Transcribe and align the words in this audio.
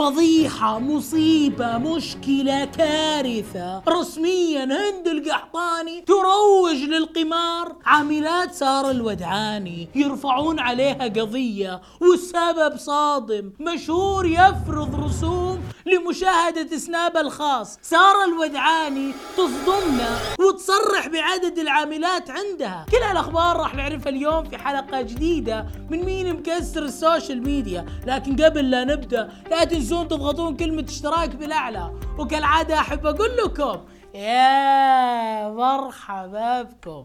فضيحة 0.00 0.78
مصيبة 0.78 1.78
مشكلة 1.78 2.64
كارثة. 2.64 3.82
رسميا 3.88 4.64
هند 4.64 5.08
القحطاني 5.08 6.00
تروج 6.00 6.76
للقمار. 6.76 7.76
عاملات 7.84 8.54
سارة 8.54 8.90
الودعاني 8.90 9.88
يرفعون 9.94 10.58
عليها 10.58 11.04
قضية 11.04 11.80
والسبب 12.00 12.76
صادم. 12.76 13.52
مشهور 13.60 14.26
يفرض 14.26 15.04
رسوم 15.04 15.60
لمشاهدة 15.86 16.76
سناب 16.76 17.16
الخاص. 17.16 17.78
سارة 17.82 18.24
الودعاني 18.24 19.12
تصدمنا 19.36 20.18
وتصرح 20.38 21.08
بعدد 21.08 21.58
العاملات 21.58 22.30
عندها. 22.30 22.86
كل 22.90 22.96
هالأخبار 22.96 23.56
راح 23.56 23.74
نعرفها 23.74 24.08
اليوم 24.08 24.44
في 24.44 24.58
حلقة 24.58 25.02
جديدة 25.02 25.66
من 25.90 26.04
مين 26.04 26.32
مكسر 26.32 26.82
ال 26.82 26.91
social 26.91 27.42
media. 27.42 27.86
لكن 28.06 28.36
قبل 28.44 28.70
لا 28.70 28.84
نبدأ 28.84 29.32
لا 29.50 29.64
تنسون 29.90 30.08
تضغطون 30.08 30.56
كلمة 30.56 30.84
اشتراك 30.88 31.36
بالأعلى 31.36 31.92
وكالعادة 32.18 32.74
أحب 32.74 33.06
أقول 33.06 33.36
لكم 33.36 33.80
يا 34.14 35.48
مرحبا 35.50 36.62
بكم. 36.62 37.04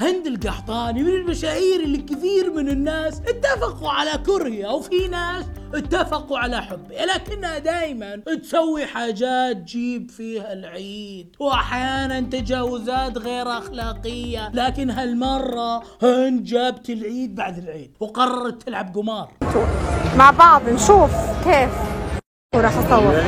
هند 0.00 0.26
القحطاني 0.26 1.02
من 1.02 1.10
المشاهير 1.14 1.80
اللي 1.80 1.98
كثير 1.98 2.52
من 2.56 2.68
الناس 2.68 3.20
اتفقوا 3.28 3.90
على 3.90 4.10
كرهها 4.26 4.70
وفي 4.70 5.08
ناس 5.08 5.44
اتفقوا 5.74 6.38
على 6.38 6.62
حبها 6.62 7.06
لكنها 7.06 7.58
دائما 7.58 8.16
تسوي 8.16 8.86
حاجات 8.86 9.56
تجيب 9.56 10.10
فيها 10.10 10.52
العيد. 10.52 11.36
واحيانا 11.40 12.20
تجاوزات 12.20 13.18
غير 13.18 13.58
أخلاقية. 13.58 14.50
لكن 14.54 14.90
هالمرة 14.90 15.82
هند 16.02 16.44
جابت 16.44 16.90
العيد 16.90 17.34
بعد 17.34 17.58
العيد 17.58 17.96
وقررت 18.00 18.62
تلعب 18.62 18.96
قمار. 18.96 19.32
مع 20.16 20.30
بعض 20.30 20.68
نشوف 20.68 21.10
كيف. 21.44 21.70
وراح 22.54 22.76
أصور. 22.76 23.22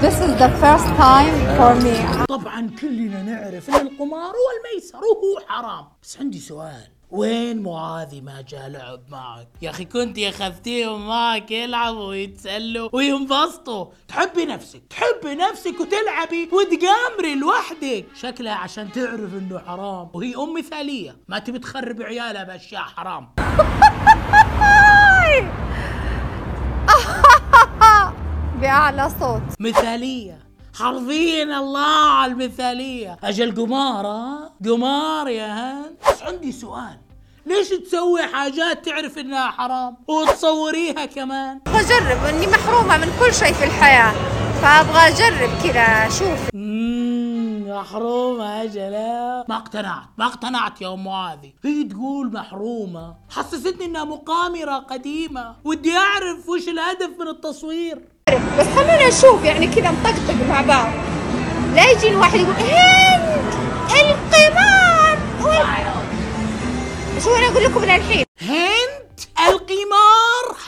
This 0.00 0.18
is 0.26 0.32
the 0.44 0.50
first 0.62 0.88
time 1.06 1.36
for 1.58 1.72
me. 1.84 2.26
طبعا 2.28 2.70
كلنا 2.80 3.22
نعرف 3.22 3.70
إن 3.70 3.86
القمار 3.86 4.30
هو 4.30 4.48
الميسر 4.58 4.98
وهو 4.98 5.46
حرام. 5.46 5.84
بس 6.02 6.18
عندي 6.20 6.38
سؤال. 6.38 6.97
وين 7.10 7.62
معاذي 7.62 8.20
ما 8.20 8.40
جاء 8.48 8.68
لعب 8.68 9.00
معك؟ 9.08 9.48
يا 9.62 9.70
أخي 9.70 9.84
كنت 9.84 10.18
اخذتيهم 10.18 11.08
معك 11.08 11.50
يلعبوا 11.50 12.08
ويتسلوا 12.08 12.88
وينبسطوا. 12.92 13.86
تحبي 14.08 14.44
نفسك 14.44 14.82
تحبي 14.90 15.34
نفسك 15.34 15.80
وتلعبي 15.80 16.48
وتقامري 16.52 17.34
لوحدك. 17.34 18.06
شكلها 18.14 18.54
عشان 18.54 18.92
تعرف 18.92 19.34
إنه 19.34 19.58
حرام 19.58 20.10
وهي 20.14 20.34
أم 20.36 20.54
مثالية. 20.58 21.16
ما 21.28 21.38
تبي 21.38 21.58
تخرب 21.58 22.02
عيالها 22.02 22.44
بأشياء 22.44 22.82
حرام. 22.82 23.28
بأعلى 28.60 29.10
صوت. 29.20 29.42
مثالية. 29.60 30.47
حرفيا 30.78 31.42
الله 31.42 32.10
على 32.10 32.32
المثالية. 32.32 33.16
أجل 33.24 33.54
قمار 33.54 34.06
ها؟ 34.06 34.50
قمار 34.64 35.28
يا 35.28 35.46
هند. 35.46 35.96
بس 36.08 36.22
عندي 36.22 36.52
سؤال. 36.52 36.98
ليش 37.46 37.68
تسوي 37.68 38.22
حاجات 38.22 38.84
تعرف 38.84 39.18
إنها 39.18 39.50
حرام 39.50 39.96
وتصوريها 40.08 41.04
كمان؟ 41.06 41.60
بجرب 41.66 42.24
إني 42.28 42.46
محرومة 42.46 42.96
من 42.96 43.12
كل 43.20 43.34
شيء 43.34 43.52
في 43.52 43.64
الحياة 43.64 44.12
فأبغى 44.62 45.08
أجرب 45.08 45.50
كذا 45.64 46.06
أشوف. 46.06 46.50
محرومة 47.78 48.62
أجل 48.62 48.92
ما 49.48 49.56
اقتنعت 49.56 50.08
ما 50.18 50.26
اقتنعت 50.26 50.80
يا 50.80 50.92
أم 50.92 51.04
معاذي 51.04 51.54
هي 51.64 51.84
تقول 51.84 52.32
محرومة. 52.32 53.14
حسستني 53.30 53.84
إنها 53.84 54.04
مقامرة 54.04 54.78
قديمة. 54.78 55.54
ودي 55.64 55.96
أعرف 55.96 56.48
وش 56.48 56.68
الهدف 56.68 57.10
من 57.20 57.28
التصوير. 57.28 57.98
بس 58.58 58.66
خلونا 58.66 59.08
نشوف 59.08 59.44
يعني 59.44 59.66
كذا 59.66 59.90
نطقطق 59.90 60.48
مع 60.48 60.60
بعض. 60.60 60.92
لا 61.74 61.90
يجي 61.90 62.08
الواحد 62.08 62.38
يقول 62.40 62.54
هند 63.90 64.34
القمار. 64.34 65.18
شو 67.24 67.34
أنا 67.34 67.46
أقول 67.48 67.64
لكم 67.64 67.80
من 67.80 67.90
الحين. 67.90 68.24
هند 68.40 69.20
القمار. 69.48 69.97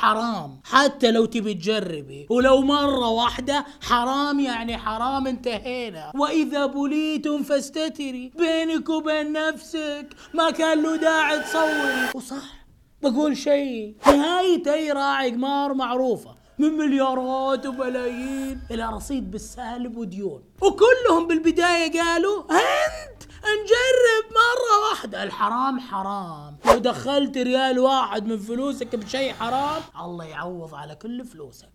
حرام. 0.00 0.61
حتى 0.65 1.11
لو 1.11 1.25
تبي 1.25 1.55
تجربي. 1.55 2.27
ولو 2.31 2.61
مرة 2.61 3.09
واحدة 3.09 3.66
حرام 3.83 4.41
يعني 4.41 4.78
حرام 4.78 5.27
انتهينا. 5.27 6.12
وإذا 6.15 6.66
بليتم 6.66 7.43
فاستتري. 7.43 8.33
بينك 8.38 8.88
وبين 8.88 9.33
نفسك. 9.33 10.06
ما 10.34 10.50
كان 10.50 10.83
له 10.83 10.97
داعي 10.97 11.41
تصوري. 11.41 12.11
وصح. 12.15 12.66
بقول 13.03 13.37
شيء. 13.37 13.94
نهاية 14.06 14.75
أي 14.75 14.93
راعي 14.93 15.31
قمار 15.31 15.75
معروفة. 15.75 16.34
من 16.59 16.72
مليارات 16.77 17.67
وملايين. 17.67 18.61
إلى 18.71 18.91
رصيد 18.93 19.31
بالسالب 19.31 19.97
وديون. 19.97 20.43
وكلهم 20.62 21.27
بالبداية 21.28 22.00
قالوا 22.00 22.43
هند. 22.50 23.19
نجرب 23.45 24.33
مرة 24.33 24.91
واحدة. 24.91 25.23
الحرام 25.23 25.81
حرام. 25.81 26.56
لو 26.67 26.78
دخلت 26.78 27.37
ريال 27.37 27.78
واحد 27.78 28.27
من 28.27 28.39
فلوسك 28.39 28.97
بشيء 28.97 29.33
حرام 29.33 29.83
الله 30.01 30.25
يعوض 30.25 30.75
على 30.75 30.95
كل 30.95 31.25
فلوسك. 31.25 31.69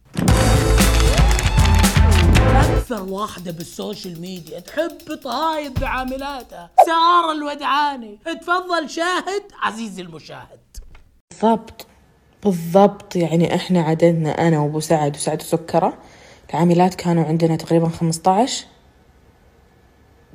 أكثر 2.55 3.03
واحدة 3.03 3.51
بال 3.51 3.69
social 3.69 4.21
media 4.21 4.59
تحب 4.59 5.19
تهايط 5.23 5.79
بعاملاتها. 5.79 6.69
سارة 6.85 7.31
الودعاني. 7.31 8.19
تفضل 8.25 8.89
شاهد. 8.89 9.43
عزيزي 9.61 10.01
المشاهد. 10.01 10.59
بالضبط. 11.31 11.87
بالضبط. 12.43 13.15
يعني 13.15 13.55
إحنا 13.55 13.81
عددنا 13.81 14.47
أنا 14.47 14.59
وأبو 14.59 14.79
سعد 14.79 15.15
وسعد 15.15 15.41
وسكرة. 15.41 15.97
العاملات 16.49 16.95
كانوا 16.95 17.23
عندنا 17.23 17.55
تقريبا 17.55 17.89
15 17.89 18.65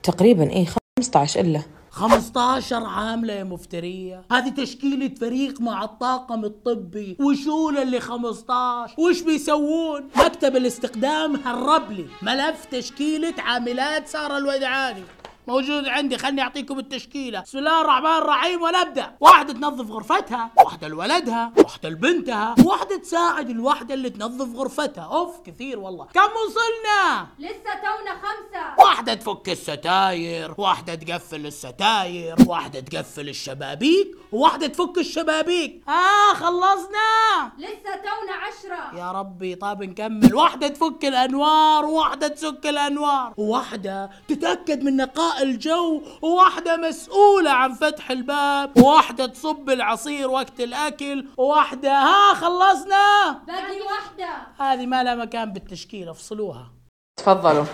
تقريبا 0.03 0.51
إيه 0.51 0.67
15 1.01 1.41
إلا. 1.41 1.63
15 1.91 2.85
عاملة 2.85 3.33
يا 3.33 3.45
مفترية. 3.45 4.23
هذه 4.33 4.49
تشكيلة 4.49 5.15
فريق 5.21 5.61
مع 5.61 5.85
الطاقم 5.85 6.45
الطبي. 6.45 7.17
وشول 7.21 7.79
اللي 7.79 8.01
15 8.01 8.95
وش 8.99 9.21
بيسوون؟ 9.21 10.09
مكتب 10.17 10.57
الاستقدام 10.57 11.37
هرب 11.37 11.93
لي. 11.93 12.07
ملف 12.23 12.65
تشكيلة 12.65 13.35
عاملات 13.39 14.09
سارة 14.09 14.39
الودعاني 14.39 15.03
موجود 15.49 15.89
عندي 15.89 16.19
خلني 16.19 16.43
أعطيكم 16.43 16.79
التشكيلة. 16.79 17.41
بسم 17.41 17.59
الله 17.59 17.81
الرحمن 17.81 18.19
الرحيم 18.19 18.63
ونبدأ. 18.63 19.17
واحدة 19.21 19.53
تنظف 19.53 19.91
غرفتها 19.91 20.51
واحدة 20.65 20.89
لولدها 20.89 21.53
واحدة 21.57 21.89
لبنتها 21.89 22.55
واحدة 22.65 22.97
تساعد 22.97 23.51
الواحدة 23.51 23.95
اللي 23.95 24.11
تنظف 24.11 24.57
غرفتها. 24.57 25.05
أوف 25.05 25.41
كثير 25.47 25.79
والله. 25.79 26.05
كم 26.05 26.21
وصلنا؟ 26.21 27.27
لسه 27.39 27.75
تونا 27.75 28.15
خمسة. 28.15 28.85
واحدة 28.85 29.15
تفك 29.15 29.49
الستاير 29.49 30.55
واحدة 30.59 30.95
تقفل 30.95 31.47
الستاير 31.47 32.37
واحدة 32.47 32.81
تقفل 32.81 33.29
الشبابيك 33.29 34.17
وواحدة 34.33 34.67
تفك 34.67 34.99
الشبابيك. 34.99 35.83
آه 35.89 36.35
خلصنا. 36.35 37.53
لسه 37.59 37.97
تونا 37.97 38.33
عشرة. 38.33 39.01
يا 39.01 39.13
ربي 39.13 39.55
طيب 39.55 39.83
نكمل. 39.83 40.35
واحدة 40.35 40.69
تفك 40.69 41.05
الأنوار 41.05 41.85
وواحدة 41.85 42.29
تسك 42.29 42.67
الأنوار. 42.67 43.35
وواحدة 43.37 44.11
تتأكد 44.29 44.83
من 44.83 44.97
نقاء 44.97 45.30
الجو 45.43 46.03
وواحدة 46.23 46.77
مسؤولة 46.77 47.51
عن 47.51 47.75
فتح 47.75 48.11
الباب 48.11 48.79
وواحدة 48.79 49.27
تصب 49.27 49.71
العصير 49.71 50.31
وقت 50.31 50.61
الأكل 50.61 51.27
وواحدة 51.37 51.93
ها 51.93 52.35
خلصنا؟ 52.35 53.33
باقي 53.47 53.81
واحدة. 53.81 54.47
هذه 54.59 54.87
ما 54.87 55.03
لها 55.03 55.15
مكان 55.15 55.53
بالتشكيل 55.53 56.09
افصلوها. 56.09 56.71
تفضلوا. 57.17 57.65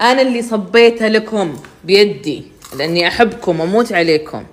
أنا 0.00 0.22
اللي 0.22 0.42
صبيتها 0.42 1.08
لكم 1.08 1.56
بيدي 1.84 2.52
لأني 2.76 3.08
أحبكم 3.08 3.60
وأموت 3.60 3.92
عليكم. 3.92 4.46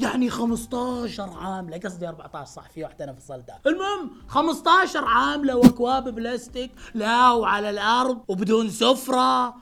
يعني 0.00 0.30
15 0.30 1.30
عاملة 1.40 1.78
قصدي 1.84 2.08
14 2.08 2.50
صح 2.50 2.70
في 2.74 2.82
واحدة 2.82 3.04
أنا 3.04 3.12
فصلتها. 3.12 3.60
المهم 3.66 4.10
15 4.28 5.04
عاملة 5.04 5.56
وأكواب 5.56 6.14
بلاستيك 6.14 6.70
لا 6.94 7.30
وعلى 7.30 7.70
الأرض 7.70 8.18
وبدون 8.28 8.70
سفرة. 8.70 9.54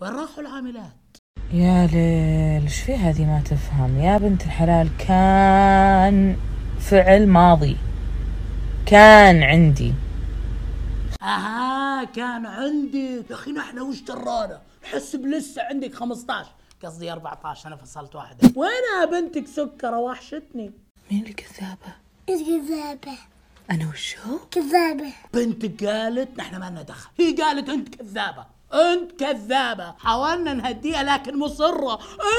وين 0.00 0.12
راحوا 0.12 0.42
العاملات؟ 0.42 1.16
يا 1.52 1.86
ليل 1.86 2.62
إيش 2.62 2.80
في 2.80 2.96
هذه 2.96 3.24
ما 3.24 3.42
تفهم؟ 3.44 4.00
يا 4.00 4.18
بنت 4.18 4.42
الحلال 4.42 4.88
كان 4.98 6.36
فعل 6.80 7.26
ماضي. 7.26 7.76
كان 8.86 9.42
عندي. 9.42 9.94
أها 11.22 12.04
كان 12.04 12.46
عندك 12.46 13.30
يا 13.30 13.34
أخي 13.34 13.52
نحن 13.52 13.78
وش 13.78 14.00
درانا 14.00 14.60
نحسب 14.84 15.26
لسه 15.26 15.62
عندك 15.62 15.94
15 15.94 16.50
قصدي 16.84 17.12
14 17.12 17.68
أنا 17.68 17.76
فصلت 17.76 18.16
واحدة. 18.16 18.52
وينها 18.56 19.20
بنتك 19.20 19.46
سكرة؟ 19.46 19.98
وحشتني. 19.98 20.72
مين 21.10 21.26
الكذابة؟ 21.26 21.94
كذابة 22.26 23.18
أنا 23.70 23.88
وشو؟ 23.88 24.38
كذابة. 24.50 25.12
بنتك 25.34 25.84
قالت 25.84 26.38
نحن 26.38 26.56
ما 26.56 26.70
لنا 26.70 26.82
دخل. 26.82 27.10
هي 27.20 27.32
قالت 27.32 27.68
أنت 27.68 27.94
كذابة. 27.94 28.57
انت 28.74 29.12
كذابة. 29.12 29.94
حاولنا 29.98 30.54
نهديها 30.54 31.02
لكن 31.02 31.38
مصرة. 31.38 31.98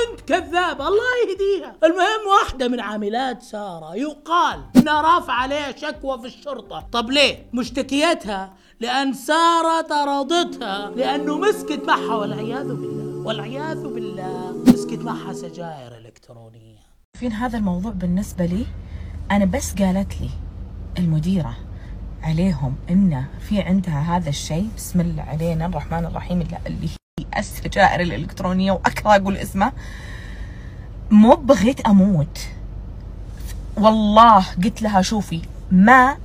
انت 0.10 0.22
كذابة. 0.22 0.88
الله 0.88 1.04
يهديها. 1.30 1.76
المهم 1.84 2.28
واحدة 2.42 2.68
من 2.68 2.80
عاملات 2.80 3.42
سارة 3.42 3.96
يقال 3.96 4.64
إنها 4.76 5.02
رافعة 5.02 5.34
عليها 5.34 5.78
شكوى 5.78 6.20
في 6.22 6.28
الشرطة. 6.28 6.88
طب 6.92 7.10
ليه؟ 7.12 7.50
مشتكيتها 7.54 8.54
لأن 8.80 9.14
سارة 9.14 9.82
طردتها 9.82 10.90
لأنه 10.90 11.38
مسكت 11.38 11.84
معها 11.88 12.16
والعياذ 12.16 12.68
بالله. 12.68 13.28
والعياذ 13.28 13.84
بالله. 13.88 14.64
مسكت 14.68 15.00
معها 15.00 15.34
سجائر 15.34 15.98
إلكترونية. 15.98 16.80
فين 17.20 17.32
هذا 17.32 17.58
الموضوع 17.58 17.92
بالنسبة 17.92 18.46
لي؟ 18.46 18.66
أنا 19.32 19.46
بس 19.46 19.74
قالت 19.74 20.22
لي 20.22 20.30
المديرة 20.98 21.58
عليهم 22.24 22.76
إنه 22.90 23.26
في 23.50 23.62
عندها 23.62 24.18
هذا 24.18 24.30
الشيء. 24.30 24.70
بسم 24.78 25.02
الله 25.02 25.24
علينا. 25.24 25.66
الرحمن 25.66 26.06
الرحيم. 26.06 26.42
اللي 26.42 26.88
هي 26.88 27.26
السجائر 27.38 28.02
الإلكترونية. 28.02 28.72
وأكره 28.72 29.16
أقول 29.16 29.38
اسمها 29.38 29.74
مو 31.12 31.36
بغيت 31.36 31.82
أموت. 31.82 32.40
والله 33.78 34.46
قلت 34.64 34.82
لها 34.82 35.02
شوفي 35.02 35.42
ما 35.72 36.18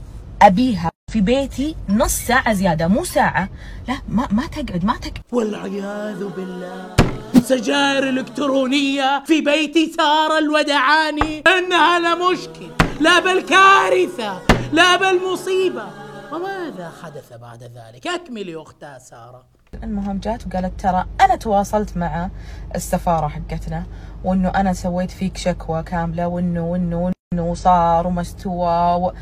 أبيها 0.43 0.91
في 1.13 1.21
بيتي 1.21 1.77
نص 1.89 2.13
ساعة 2.13 2.53
زيادة 2.53 2.89
مو 2.89 3.05
ساعة. 3.05 3.49
لا 3.89 3.99
ما 4.09 4.29
ما 4.31 4.47
تقعد 4.47 4.85
ما 4.85 4.97
تقعد. 4.97 5.23
والعياذ 5.33 6.29
بالله. 6.37 6.97
سجائر 7.43 8.09
إلكترونية 8.09 9.25
في 9.27 9.41
بيت 9.41 9.97
سارة 9.97 10.39
الودعاني 10.39 11.43
إنها 11.59 11.99
لا 11.99 12.15
مشكل 12.15 12.71
لا 13.01 13.21
بل 13.21 13.41
كارثة 13.41 14.54
لا 14.75 14.97
بل 14.97 15.33
مصيبة. 15.33 15.85
وماذا 16.33 16.93
حدث 17.03 17.33
بعد 17.33 17.63
ذلك؟ 17.63 18.07
أكملي 18.07 18.57
أختها 18.57 18.99
سارة. 18.99 19.45
المهم 19.83 20.19
جات 20.19 20.47
وقالت 20.47 20.81
ترى 20.81 21.07
أنا 21.21 21.37
تواصلت 21.37 21.97
مع 21.97 22.31
السفارة 22.75 23.29
حقتنا 23.29 23.87
وإنه 24.25 24.49
أنا 24.49 24.73
سويت 24.73 25.11
فيك 25.11 25.37
شكوى 25.37 25.83
كاملة 25.83 26.29
وإنه 26.29 26.71
وإنه 26.71 27.13
وإنه 27.33 27.55
صار 27.55 28.07
وما 28.07 28.21
استوى 28.21 28.95
و... 28.95 29.13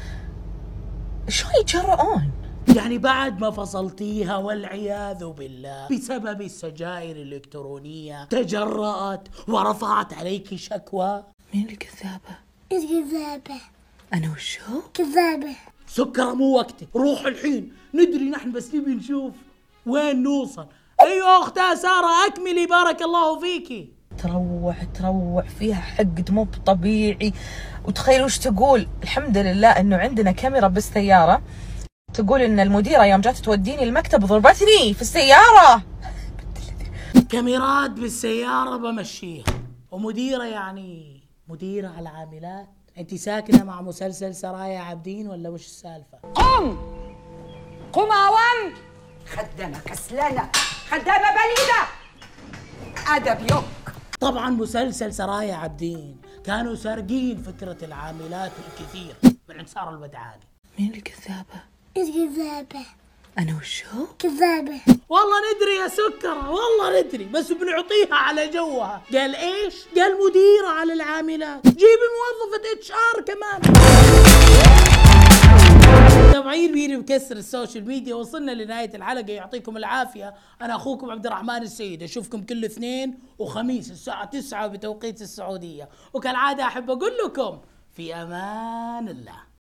شو 1.28 1.46
يتجرؤون؟ 1.60 2.30
يعني 2.76 2.98
بعد 2.98 3.40
ما 3.40 3.50
فصلتيها 3.50 4.36
والعياذ 4.36 5.24
بالله 5.24 5.88
بسبب 5.88 6.42
السجائر 6.42 7.16
الإلكترونية 7.16 8.24
تجرأت 8.24 9.28
ورفعت 9.48 10.14
عليك 10.14 10.54
شكوى؟ 10.54 11.22
مين 11.54 11.68
الكذابة؟ 11.68 12.38
كذابة 12.70 13.60
أنا 14.14 14.32
وشو؟ 14.32 14.82
كذابة. 14.94 15.56
سكر 15.86 16.34
مو 16.34 16.56
وقتك 16.56 16.88
روح 16.96 17.20
الحين. 17.26 17.72
ندري 17.94 18.30
نحن 18.30 18.52
بس 18.52 18.74
نبي 18.74 18.94
نشوف 18.94 19.32
وين 19.86 20.22
نوصل. 20.22 20.66
أيوه 21.00 21.42
اختها 21.42 21.74
سارة 21.74 22.26
أكملي 22.26 22.66
بارك 22.66 23.02
الله 23.02 23.40
فيكي 23.40 23.92
تروع 24.18 24.74
تروع 24.94 25.42
فيها 25.42 25.80
حقد 25.80 26.30
مو 26.30 26.46
طبيعي. 26.66 27.32
وتخيل 27.84 28.24
وش 28.24 28.38
تقول؟ 28.38 28.88
الحمد 29.02 29.38
لله 29.38 29.68
إنه 29.68 29.96
عندنا 29.96 30.32
كاميرا 30.32 30.68
بالسيارة. 30.68 31.42
تقول 32.14 32.40
إن 32.40 32.60
المديرة 32.60 33.04
يوم 33.04 33.20
جات 33.20 33.36
توديني 33.36 33.82
المكتب 33.82 34.24
ضربتني 34.24 34.94
في 34.94 35.02
السيارة. 35.02 35.82
كاميرات 37.28 37.90
بالسيارة 37.90 38.76
بمشيها. 38.76 39.44
ومديرة 39.90 40.44
يعني 40.44 41.20
مديرة 41.48 41.88
على 41.88 42.08
عاملات. 42.08 42.81
انت 42.98 43.14
ساكنة 43.14 43.64
مع 43.64 43.82
مسلسل 43.82 44.34
سرايا 44.34 44.78
عابدين 44.78 45.28
ولا 45.28 45.48
وش 45.48 45.64
السالفة؟ 45.66 46.18
قم! 46.34 46.76
قم 47.92 48.12
عوام 48.12 48.74
خدامة 49.26 49.78
كسلانة 49.80 50.50
خدامة 50.90 51.26
بليدة! 51.32 51.88
أدب 53.08 53.50
يوك. 53.50 53.64
طبعا 54.20 54.50
مسلسل 54.50 55.14
سرايا 55.14 55.54
عابدين 55.54 56.16
كانوا 56.44 56.74
سارقين 56.74 57.42
فكرة 57.42 57.84
العاملات 57.84 58.52
الكثير 58.68 59.14
من 59.48 59.58
عند 59.58 59.68
سارة 59.68 59.90
الودعاني 59.90 60.42
مين 60.78 60.94
الكذابة؟ 60.94 61.62
كذابة 61.94 62.86
أنا 63.38 63.56
وشو؟ 63.60 64.06
كذابة. 64.18 64.80
والله 65.08 65.36
ندري 65.54 65.76
يا 65.82 65.88
سكرة 65.88 66.50
والله 66.50 67.00
ندري 67.00 67.24
بس 67.24 67.52
بنعطيها 67.52 68.14
على 68.14 68.48
جوها. 68.48 69.02
قال 69.12 69.36
إيش؟ 69.36 69.74
قال 69.96 70.12
مديرة 70.12 70.68
على 70.68 70.92
العاملات. 70.92 71.66
جيبي 71.66 72.08
موظفة 72.18 72.72
HR 72.72 73.22
كمان. 73.22 73.60
متابعين 76.28 76.72
مين 76.72 76.98
مكسر 76.98 77.36
ال 77.36 77.43
social 77.43 77.86
media 77.86 78.14
وصلنا 78.14 78.52
لنهاية 78.52 78.96
الحلقة. 78.96 79.32
يعطيكم 79.32 79.76
العافية. 79.76 80.34
أنا 80.62 80.76
أخوكم 80.76 81.10
عبد 81.10 81.26
الرحمن 81.26 81.62
السيد. 81.62 82.02
أشوفكم 82.02 82.42
كل 82.42 82.64
اثنين 82.64 83.18
وخميس 83.38 83.90
الساعة 83.90 84.24
9 84.24 84.66
بتوقيت 84.66 85.22
السعودية. 85.22 85.88
وكالعادة 86.12 86.64
أحب 86.64 86.90
أقول 86.90 87.12
لكم 87.24 87.58
في 87.96 88.14
أمان 88.14 89.08
الله. 89.08 89.42